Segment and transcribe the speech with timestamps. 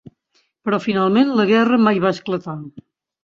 [0.69, 2.57] Però finalment la guerra mai va esclatar.